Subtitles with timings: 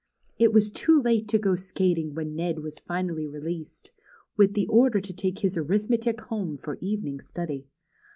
[0.39, 3.91] It was too late to go skating when Ned Avas finally released,
[4.35, 7.67] Avith the order to take his arithmetic home for evening study.